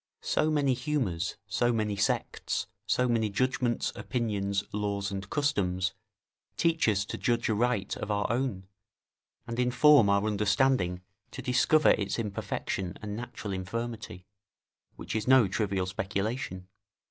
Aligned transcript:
So 0.23 0.49
many 0.49 0.73
humours, 0.73 1.37
so 1.45 1.71
many 1.71 1.95
sects, 1.95 2.65
so 2.87 3.07
many 3.07 3.29
judgments, 3.29 3.93
opinions, 3.95 4.63
laws, 4.73 5.11
and 5.11 5.29
customs, 5.29 5.93
teach 6.57 6.87
us 6.89 7.05
to 7.05 7.19
judge 7.19 7.47
aright 7.51 7.95
of 7.97 8.09
our 8.09 8.25
own, 8.31 8.63
and 9.45 9.59
inform 9.59 10.09
our 10.09 10.25
understanding 10.25 11.03
to 11.29 11.43
discover 11.43 11.89
its 11.91 12.17
imperfection 12.17 12.97
and 13.03 13.15
natural 13.15 13.53
infirmity, 13.53 14.25
which 14.95 15.15
is 15.15 15.27
no 15.27 15.47
trivial 15.47 15.85
speculation. 15.85 16.67